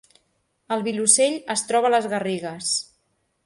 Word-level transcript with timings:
El 0.75 0.81
Vilosell 0.87 1.37
es 1.57 1.65
troba 1.73 1.91
a 1.91 1.95
les 1.97 2.11
Garrigues 2.15 2.75